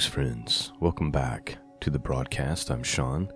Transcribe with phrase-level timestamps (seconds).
[0.00, 0.72] Greetings, friends.
[0.80, 2.70] Welcome back to the broadcast.
[2.70, 3.30] I'm Sean.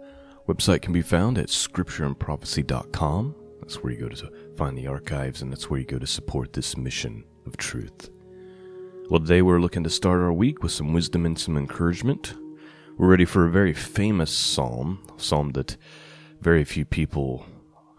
[0.48, 3.34] Website can be found at scriptureandprophecy.com.
[3.61, 6.55] That's where you go to find the archives, and that's where you go to support
[6.55, 8.09] this mission of truth.
[9.11, 12.33] Well, today we're looking to start our week with some wisdom and some encouragement.
[12.96, 15.77] We're ready for a very famous psalm, psalm that
[16.41, 17.45] very few people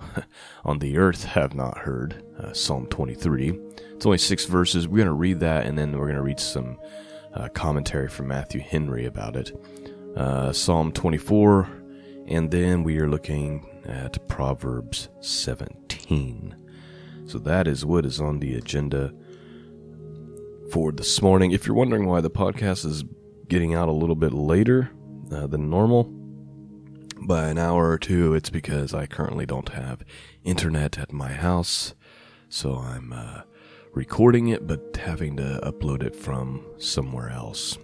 [0.65, 3.59] on the earth have not heard, uh, Psalm 23.
[3.91, 4.87] It's only six verses.
[4.87, 6.79] We're going to read that, and then we're going to read some
[7.35, 9.51] uh, commentary from Matthew Henry about it.
[10.15, 11.67] Uh, Psalm 24,
[12.27, 16.55] and then we are looking at Proverbs 17.
[17.25, 19.13] So that is what is on the agenda
[20.71, 21.51] for this morning.
[21.51, 23.03] If you're wondering why the podcast is
[23.47, 24.89] getting out a little bit later
[25.31, 26.11] uh, than normal,
[27.21, 30.03] by an hour or two, it's because I currently don't have
[30.43, 31.95] internet at my house.
[32.49, 33.41] So I'm uh,
[33.95, 37.77] recording it, but having to upload it from somewhere else.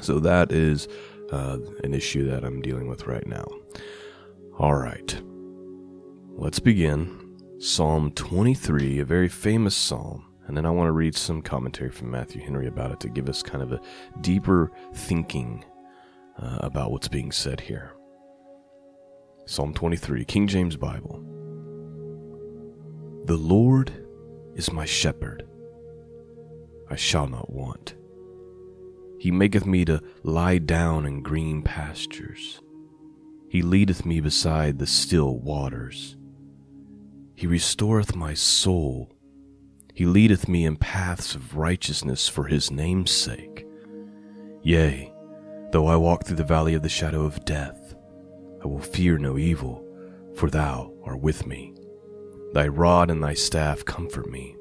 [0.00, 0.88] So that is
[1.30, 3.46] uh, an issue that I'm dealing with right now.
[4.58, 5.22] All right,
[6.36, 7.20] let's begin.
[7.58, 10.30] Psalm 23, a very famous psalm.
[10.46, 13.28] And then I want to read some commentary from Matthew Henry about it to give
[13.28, 13.80] us kind of a
[14.20, 15.64] deeper thinking
[16.38, 17.94] uh, about what's being said here.
[19.46, 21.22] Psalm 23, King James Bible.
[23.24, 24.03] The Lord
[24.54, 25.46] is my shepherd.
[26.90, 27.94] I shall not want.
[29.18, 32.60] He maketh me to lie down in green pastures.
[33.48, 36.16] He leadeth me beside the still waters.
[37.34, 39.16] He restoreth my soul.
[39.94, 43.66] He leadeth me in paths of righteousness for his name's sake.
[44.62, 45.12] Yea,
[45.70, 47.94] though I walk through the valley of the shadow of death,
[48.62, 49.86] I will fear no evil,
[50.34, 51.74] for thou art with me.
[52.54, 54.54] Thy rod and thy staff comfort me.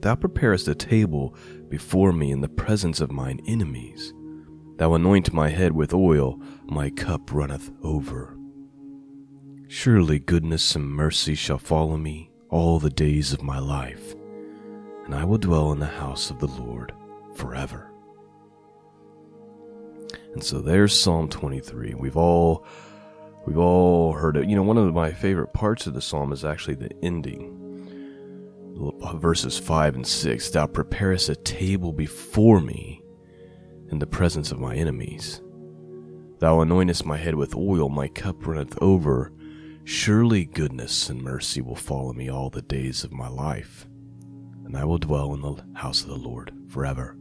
[0.00, 1.36] Thou preparest a table
[1.68, 4.12] before me in the presence of mine enemies.
[4.76, 8.36] Thou anoint my head with oil, my cup runneth over.
[9.68, 14.16] Surely goodness and mercy shall follow me all the days of my life,
[15.04, 16.92] and I will dwell in the house of the Lord
[17.36, 17.92] forever.
[20.32, 21.94] And so there's Psalm 23.
[21.94, 22.66] We've all
[23.46, 24.48] We've all heard it.
[24.48, 27.56] You know, one of my favorite parts of the psalm is actually the ending.
[29.02, 33.02] Uh, verses 5 and 6 Thou preparest a table before me
[33.90, 35.40] in the presence of my enemies.
[36.38, 39.32] Thou anointest my head with oil, my cup runneth over.
[39.84, 43.86] Surely goodness and mercy will follow me all the days of my life,
[44.64, 47.16] and I will dwell in the house of the Lord forever.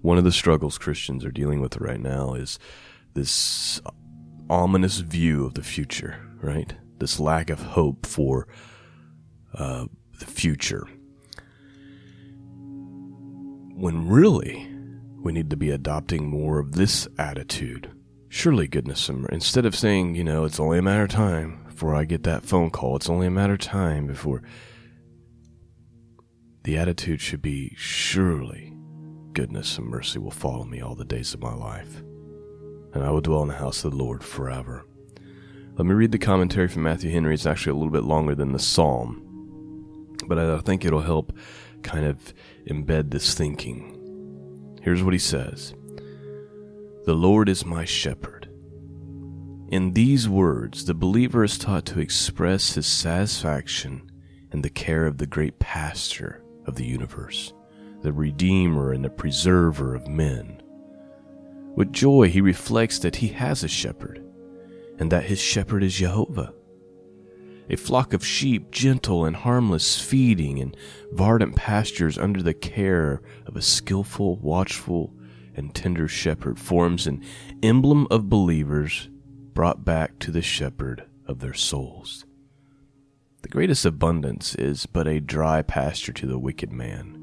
[0.00, 2.58] One of the struggles Christians are dealing with right now is
[3.14, 3.80] this
[4.52, 6.74] ominous view of the future, right?
[6.98, 8.46] This lack of hope for
[9.54, 9.86] uh,
[10.18, 10.86] the future.
[13.74, 14.68] When really,
[15.22, 17.90] we need to be adopting more of this attitude.
[18.28, 21.94] Surely, goodness, and instead of saying, you know, it's only a matter of time before
[21.94, 24.42] I get that phone call, it's only a matter of time before.
[26.64, 28.74] The attitude should be, surely,
[29.32, 32.02] goodness and mercy will follow me all the days of my life
[32.94, 34.84] and I will dwell in the house of the Lord forever.
[35.76, 37.34] Let me read the commentary from Matthew Henry.
[37.34, 41.32] It's actually a little bit longer than the psalm, but I think it'll help
[41.82, 42.34] kind of
[42.68, 44.78] embed this thinking.
[44.82, 45.74] Here's what he says
[47.06, 48.48] The Lord is my shepherd.
[49.68, 54.10] In these words, the believer is taught to express his satisfaction
[54.52, 57.54] in the care of the great pastor of the universe,
[58.02, 60.61] the redeemer and the preserver of men.
[61.74, 64.22] With joy, he reflects that he has a shepherd,
[64.98, 66.52] and that his shepherd is Jehovah.
[67.70, 70.74] A flock of sheep, gentle and harmless, feeding in
[71.12, 75.14] verdant pastures under the care of a skillful, watchful,
[75.54, 77.22] and tender shepherd, forms an
[77.62, 79.08] emblem of believers
[79.54, 82.26] brought back to the shepherd of their souls.
[83.42, 87.18] The greatest abundance is but a dry pasture to the wicked man,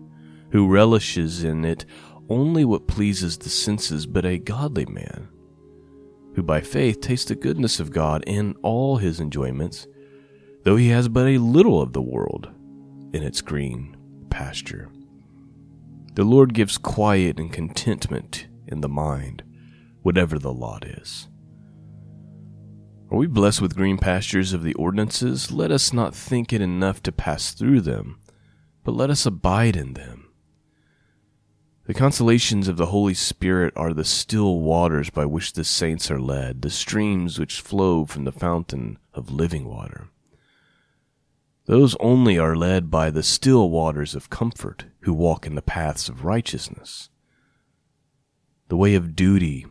[0.51, 1.85] who relishes in it
[2.29, 5.27] only what pleases the senses, but a godly man,
[6.35, 9.87] who by faith tastes the goodness of God in all his enjoyments,
[10.63, 12.49] though he has but a little of the world
[13.13, 13.97] in its green
[14.29, 14.89] pasture.
[16.13, 19.43] The Lord gives quiet and contentment in the mind,
[20.01, 21.27] whatever the lot is.
[23.11, 25.51] Are we blessed with green pastures of the ordinances?
[25.51, 28.19] Let us not think it enough to pass through them,
[28.83, 30.28] but let us abide in them
[31.89, 36.19] the consolations of the Holy Spirit are the still waters by which the saints are
[36.19, 40.07] led, the streams which flow from the fountain of living water.
[41.65, 46.07] Those only are led by the still waters of comfort who walk in the paths
[46.09, 47.09] of righteousness.
[48.67, 49.65] The way of duty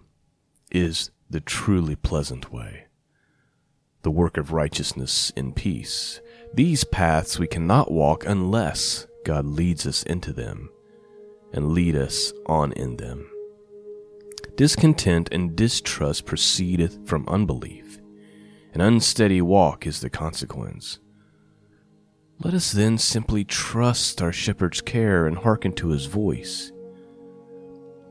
[0.72, 2.86] is the truly pleasant way,
[4.02, 6.20] the work of righteousness in peace.
[6.52, 10.70] These paths we cannot walk unless God leads us into them
[11.52, 13.30] and lead us on in them.
[14.56, 18.00] Discontent and distrust proceedeth from unbelief.
[18.74, 20.98] An unsteady walk is the consequence.
[22.40, 26.70] Let us then simply trust our shepherd's care and hearken to his voice.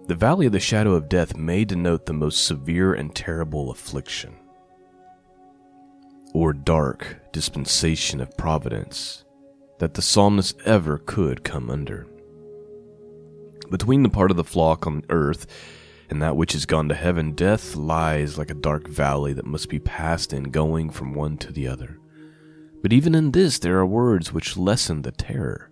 [0.07, 4.35] The valley of the shadow of death may denote the most severe and terrible affliction,
[6.33, 9.25] or dark dispensation of providence
[9.79, 12.07] that the psalmist ever could come under.
[13.69, 15.45] Between the part of the flock on earth
[16.09, 19.67] and that which is gone to heaven, death lies like a dark valley that must
[19.67, 21.99] be passed in going from one to the other.
[22.81, 25.69] But even in this there are words which lessen the terror.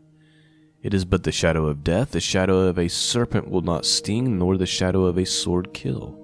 [0.84, 4.38] It is but the shadow of death, the shadow of a serpent will not sting,
[4.38, 6.20] nor the shadow of a sword kill.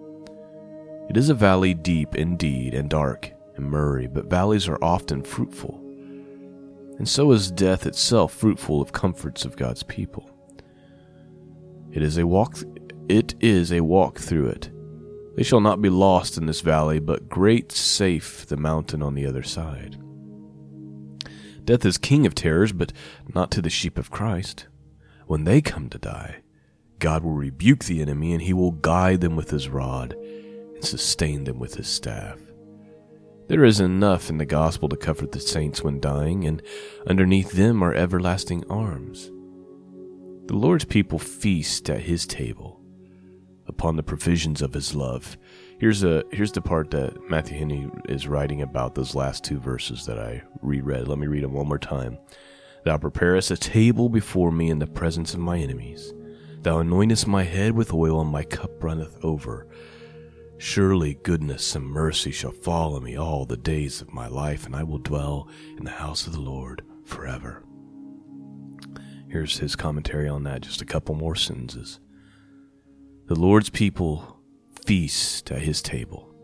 [1.09, 5.79] It is a valley deep indeed and dark and murry, but valleys are often fruitful.
[6.97, 10.30] And so is death itself fruitful of comforts of God's people.
[11.91, 12.57] It is a walk
[13.09, 14.69] it is a walk through it.
[15.35, 19.25] They shall not be lost in this valley, but great safe the mountain on the
[19.25, 19.97] other side.
[21.65, 22.93] Death is king of terrors, but
[23.33, 24.67] not to the sheep of Christ.
[25.27, 26.37] When they come to die,
[26.99, 31.43] God will rebuke the enemy, and he will guide them with his rod and sustain
[31.43, 32.39] them with his staff.
[33.47, 36.61] There is enough in the gospel to comfort the saints when dying, and
[37.07, 39.31] underneath them are everlasting arms.
[40.51, 42.81] The Lord's people feast at his table
[43.67, 45.37] upon the provisions of his love.
[45.79, 50.05] Here's a here's the part that Matthew Henry is writing about those last two verses
[50.07, 51.07] that I reread.
[51.07, 52.17] Let me read them one more time.
[52.83, 56.13] Thou preparest a table before me in the presence of my enemies.
[56.63, 59.67] Thou anointest my head with oil, and my cup runneth over.
[60.57, 64.83] Surely goodness and mercy shall follow me all the days of my life, and I
[64.83, 67.63] will dwell in the house of the Lord forever.
[69.31, 72.01] Here's his commentary on that, just a couple more sentences.
[73.27, 74.41] The Lord's people
[74.85, 76.35] feast at his table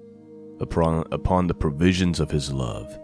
[0.62, 2.98] upon, upon the provisions of his love.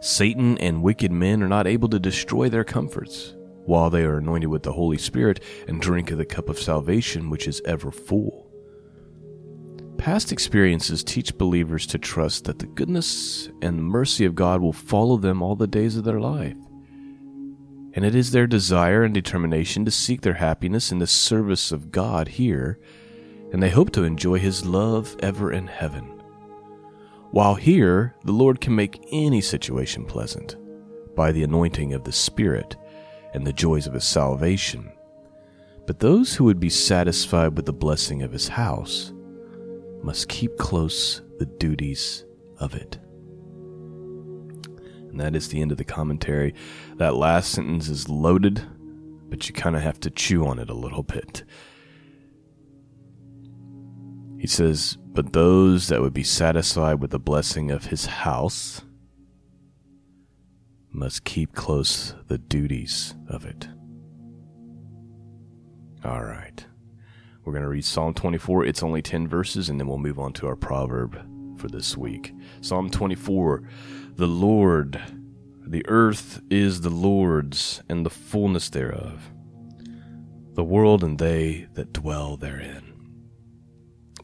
[0.00, 3.34] Satan and wicked men are not able to destroy their comforts
[3.66, 7.28] while they are anointed with the Holy Spirit and drink of the cup of salvation
[7.28, 8.50] which is ever full.
[9.98, 15.18] Past experiences teach believers to trust that the goodness and mercy of God will follow
[15.18, 16.56] them all the days of their life.
[17.94, 21.92] And it is their desire and determination to seek their happiness in the service of
[21.92, 22.78] God here
[23.54, 26.20] and they hope to enjoy His love ever in heaven.
[27.30, 30.56] While here, the Lord can make any situation pleasant
[31.14, 32.74] by the anointing of the Spirit
[33.32, 34.90] and the joys of His salvation.
[35.86, 39.12] But those who would be satisfied with the blessing of His house
[40.02, 42.24] must keep close the duties
[42.58, 42.98] of it.
[45.14, 46.56] And that is the end of the commentary.
[46.96, 48.66] That last sentence is loaded,
[49.30, 51.44] but you kind of have to chew on it a little bit.
[54.40, 58.82] He says, But those that would be satisfied with the blessing of his house
[60.90, 63.68] must keep close the duties of it.
[66.04, 66.66] All right.
[67.44, 68.64] We're going to read Psalm 24.
[68.64, 71.24] It's only 10 verses, and then we'll move on to our proverb
[71.56, 72.34] for this week.
[72.62, 73.62] Psalm 24
[74.16, 75.02] The Lord,
[75.66, 79.30] the earth is the Lord's, and the fullness thereof,
[80.52, 82.92] the world and they that dwell therein.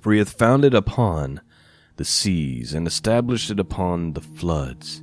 [0.00, 1.40] For he hath founded upon
[1.96, 5.02] the seas, and established it upon the floods.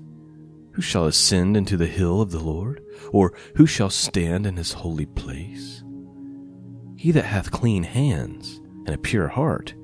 [0.72, 2.82] Who shall ascend into the hill of the Lord?
[3.12, 5.84] Or who shall stand in his holy place?
[6.96, 9.76] He that hath clean hands and a pure heart,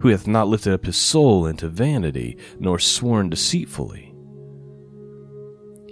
[0.00, 4.13] who hath not lifted up his soul into vanity, nor sworn deceitfully.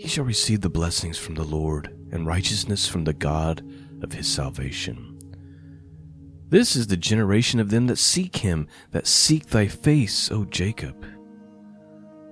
[0.03, 3.65] He shall receive the blessings from the Lord, and righteousness from the God
[4.03, 5.17] of his salvation.
[6.49, 11.07] This is the generation of them that seek him, that seek thy face, O Jacob.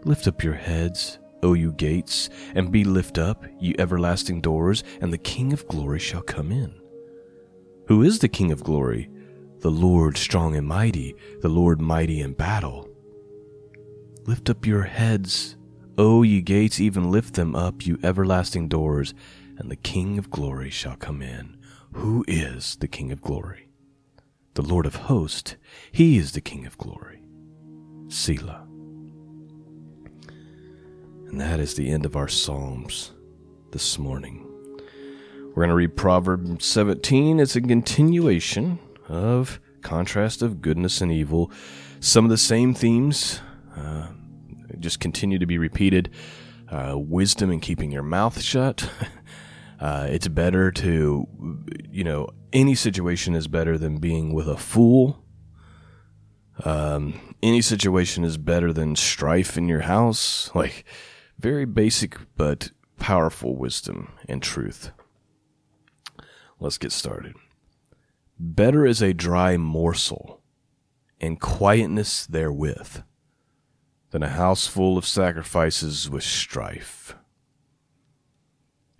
[0.04, 5.12] Lift up your heads, O you gates, and be lift up, ye everlasting doors, and
[5.12, 6.74] the King of glory shall come in.
[7.86, 9.08] Who is the King of glory?
[9.60, 12.88] The Lord strong and mighty, the Lord mighty in battle.
[14.26, 15.54] Lift up your heads,
[16.00, 19.14] O ye gates, even lift them up, you everlasting doors,
[19.58, 21.58] and the King of glory shall come in.
[21.92, 23.70] Who is the King of glory?
[24.54, 25.56] the Lord of hosts.
[25.92, 27.22] He is the King of glory.
[28.08, 28.66] Selah.
[31.28, 33.12] And that is the end of our Psalms
[33.70, 34.46] this morning.
[35.48, 37.38] We're going to read Proverbs 17.
[37.38, 38.78] It's a continuation
[39.08, 41.50] of contrast of goodness and evil.
[42.00, 43.40] Some of the same themes
[43.76, 44.08] uh,
[44.80, 46.10] just continue to be repeated.
[46.70, 48.88] Uh, wisdom in keeping your mouth shut.
[49.80, 51.26] uh, it's better to,
[51.90, 55.24] you know, any situation is better than being with a fool.
[56.64, 60.50] Um, any situation is better than strife in your house.
[60.60, 60.84] Like,
[61.38, 64.90] very basic but powerful wisdom and truth.
[66.58, 67.34] Let's get started.
[68.38, 70.42] Better is a dry morsel
[71.20, 73.02] and quietness therewith
[74.10, 77.14] than a house full of sacrifices with strife.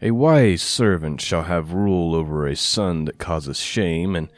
[0.03, 4.31] A wise servant shall have rule over a son that causes shame, and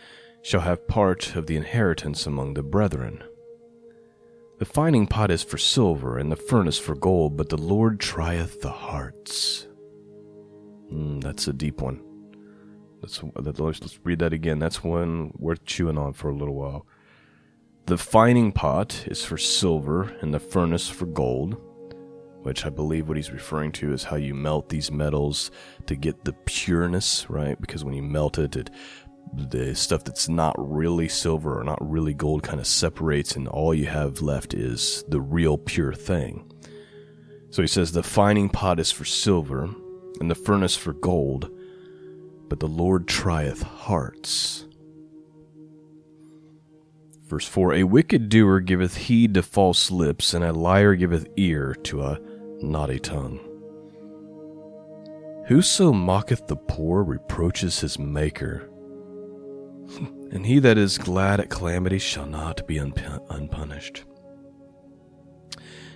[0.43, 3.23] shall have part of the inheritance among the brethren.
[4.59, 8.61] The fining pot is for silver, and the furnace for gold, but the Lord trieth
[8.61, 9.69] the hearts.
[10.93, 12.01] Mm, that's a deep one.
[13.01, 14.59] Let's, let's read that again.
[14.59, 16.87] That's one worth chewing on for a little while.
[17.87, 21.57] The fining pot is for silver, and the furnace for gold,
[22.43, 25.51] which I believe what he's referring to is how you melt these metals
[25.87, 27.61] to get the pureness, right?
[27.61, 28.71] Because when you melt it, it
[29.35, 33.75] the stuff that's not really silver or not really gold kind of separates, and all
[33.75, 36.53] you have left is the real pure thing.
[37.51, 39.69] So he says, The fining pot is for silver,
[40.21, 41.51] and the furnace for gold,
[42.49, 44.62] but the Lord trieth hearts.
[47.33, 51.75] Verse 4 A wicked doer giveth heed to false lips, and a liar giveth ear
[51.85, 52.21] to a
[52.61, 53.41] naughty tongue.
[55.49, 58.69] Whoso mocketh the poor reproaches his Maker
[60.31, 64.05] and he that is glad at calamity shall not be unpunished.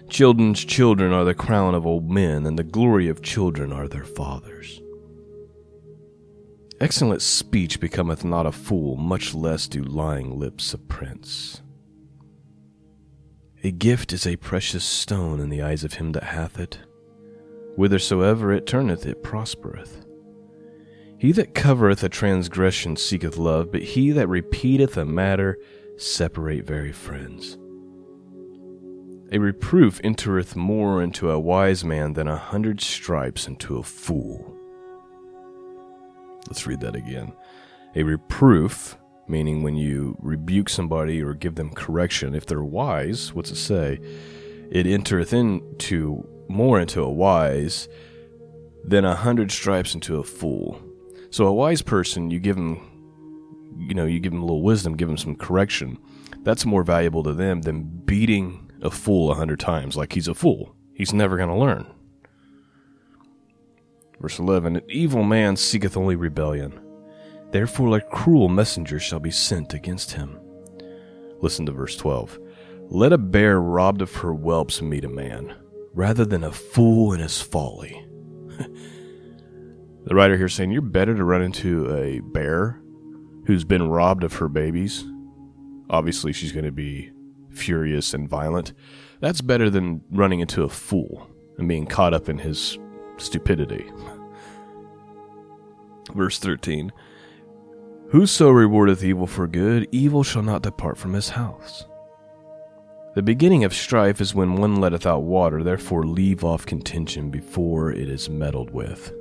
[0.09, 4.05] Children's children are the crown of old men, and the glory of children are their
[4.05, 4.81] fathers.
[6.79, 11.63] Excellent speech becometh not a fool, much less do lying lips a prince.
[13.65, 16.79] A gift is a precious stone in the eyes of him that hath it.
[17.77, 20.05] Whithersoever it turneth, it prospereth.
[21.19, 25.59] He that covereth a transgression seeketh love, but he that repeateth a matter
[25.97, 27.57] separate very friends.
[29.33, 34.55] A reproof entereth more into a wise man than a hundred stripes into a fool.
[36.49, 37.33] Let's read that again.
[37.95, 38.97] A reproof,
[39.29, 43.99] meaning when you rebuke somebody or give them correction, if they're wise, what's it say?
[44.71, 47.89] It entereth into more into a wise
[48.85, 50.81] than a hundred stripes into a fool.
[51.31, 52.81] So a wise person, you give them,
[53.79, 55.99] you know, you give them a little wisdom, give them some correction.
[56.43, 60.35] That's more valuable to them than beating a fool a hundred times like he's a
[60.35, 60.75] fool.
[60.95, 61.87] He's never going to learn.
[64.21, 66.81] Verse 11 An evil man seeketh only rebellion.
[67.51, 70.39] Therefore, a cruel messenger shall be sent against him.
[71.41, 72.39] Listen to verse 12.
[72.89, 75.55] Let a bear robbed of her whelps meet a man,
[75.93, 78.05] rather than a fool in his folly.
[80.07, 82.81] The writer here saying you're better to run into a bear
[83.47, 85.05] who's been robbed of her babies.
[85.91, 87.11] Obviously, she's going to be
[87.51, 88.73] furious and violent.
[89.19, 92.79] That's better than running into a fool and being caught up in his
[93.19, 93.91] stupidity.
[96.15, 96.93] Verse 13
[98.11, 101.85] Whoso rewardeth evil for good, evil shall not depart from his house.
[103.17, 107.91] The beginning of strife is when one letteth out water, therefore leave off contention before
[107.91, 109.13] it is meddled with.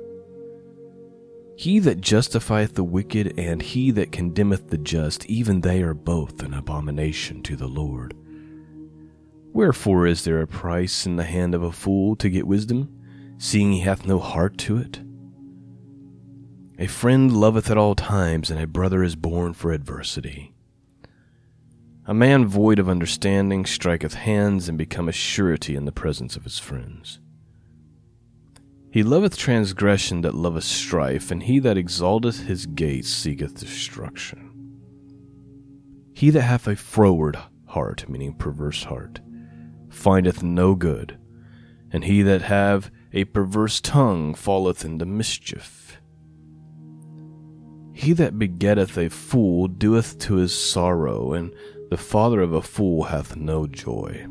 [1.56, 6.42] He that justifieth the wicked and he that condemneth the just, even they are both
[6.42, 8.14] an abomination to the Lord.
[9.54, 12.95] Wherefore is there a price in the hand of a fool to get wisdom,
[13.38, 15.00] seeing he hath no heart to it?
[16.78, 20.52] A friend loveth at all times, and a brother is born for adversity.
[22.04, 26.58] A man void of understanding striketh hands and becometh surety in the presence of his
[26.58, 27.18] friends.
[28.90, 34.52] He loveth transgression that loveth strife, and he that exalteth his gates seeketh destruction.
[36.14, 39.20] He that hath a froward heart, meaning perverse heart,
[39.90, 41.18] findeth no good,
[41.90, 45.98] and he that have a perverse tongue falleth into mischief.
[47.94, 51.54] He that begetteth a fool doeth to his sorrow, and
[51.88, 54.26] the father of a fool hath no joy.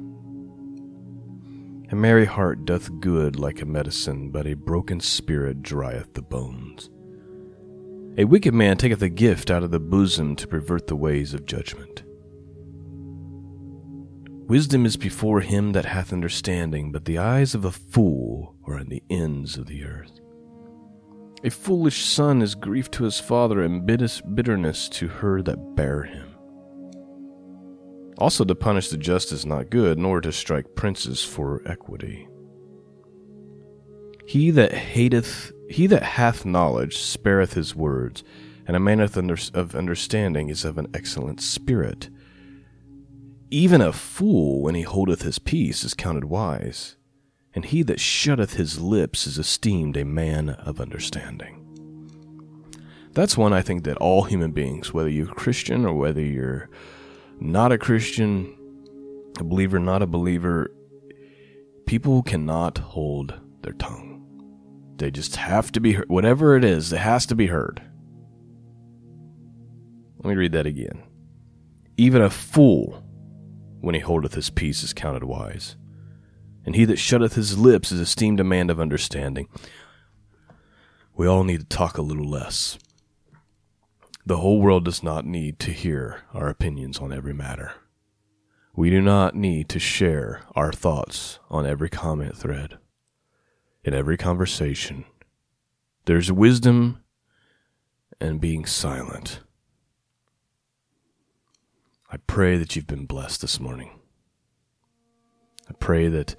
[1.91, 6.91] A merry heart doth good like a medicine, but a broken spirit drieth the bones.
[8.19, 11.47] A wicked man taketh a gift out of the bosom to pervert the ways of
[11.47, 12.03] judgment.
[14.47, 18.89] Wisdom is before him that hath understanding, but the eyes of a fool are in
[18.89, 20.19] the ends of the earth.
[21.43, 26.35] A foolish son is grief to his father and bitterness to her that bare him.
[28.19, 32.27] Also, to punish the just is not good, nor to strike princes for equity.
[34.27, 38.23] He that hateth, he that hath knowledge spareth his words,
[38.67, 42.09] and a man of understanding is of an excellent spirit.
[43.51, 46.95] Even a fool, when he holdeth his peace, is counted wise,
[47.53, 51.61] and he that shutteth his lips is esteemed a man of understanding.
[53.13, 56.69] That's one I think that all human beings, whether you're Christian or whether you're
[57.39, 58.53] not a Christian,
[59.39, 60.69] a believer, not a believer,
[61.85, 64.11] people cannot hold their tongue.
[64.97, 66.09] They just have to be heard.
[66.09, 67.81] Whatever it is, it has to be heard.
[70.17, 71.03] Let me read that again.
[71.97, 73.04] Even a fool,
[73.85, 75.75] when he holdeth his peace, is counted wise.
[76.65, 79.47] And he that shutteth his lips is esteemed a man of understanding.
[81.15, 82.79] We all need to talk a little less.
[84.25, 87.73] The whole world does not need to hear our opinions on every matter.
[88.75, 92.79] We do not need to share our thoughts on every comment thread,
[93.83, 95.05] in every conversation.
[96.05, 97.03] There's wisdom
[98.19, 99.41] and being silent.
[102.15, 103.89] I pray that you've been blessed this morning.
[105.69, 106.37] I pray that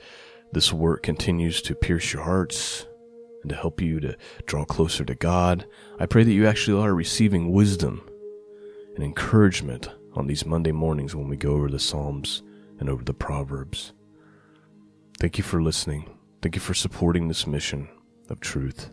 [0.50, 2.86] this work continues to pierce your hearts
[3.42, 4.16] and to help you to
[4.46, 5.66] draw closer to God.
[6.00, 8.08] I pray that you actually are receiving wisdom
[8.94, 12.42] and encouragement on these Monday mornings when we go over the Psalms
[12.80, 13.92] and over the Proverbs.
[15.20, 16.08] Thank you for listening.
[16.40, 17.86] Thank you for supporting this mission
[18.30, 18.88] of truth.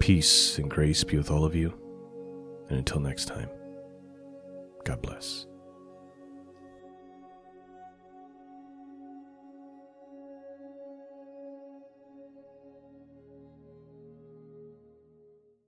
[0.00, 1.72] Peace and grace be with all of you.
[2.68, 3.48] And until next time,
[4.84, 5.46] God bless.